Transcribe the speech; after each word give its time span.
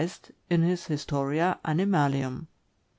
in 0.49 0.63
his 0.63 0.85
"Historia 0.87 1.59
Animalium." 1.63 2.47